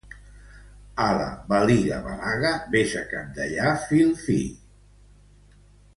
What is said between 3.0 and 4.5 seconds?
a cabdellar fil fi!